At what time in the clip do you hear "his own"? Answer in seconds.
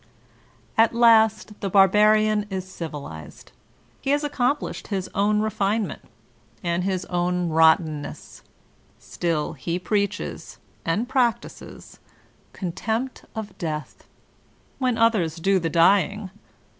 4.87-5.41